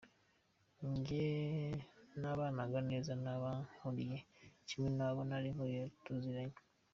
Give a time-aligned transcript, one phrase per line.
[0.93, 1.27] Njye
[2.19, 4.17] nabanaga neza n’abankuriye
[4.67, 6.57] kimwe n’abo nari nkuriye tuziranye.